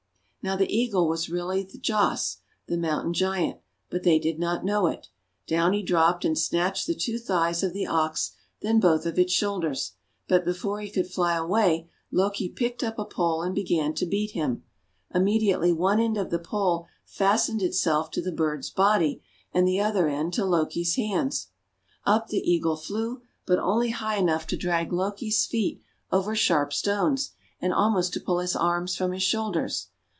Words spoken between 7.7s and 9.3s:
the Ox, then both of